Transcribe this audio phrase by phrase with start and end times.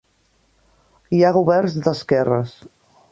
[1.17, 2.57] Hi ha governs d'esquerres.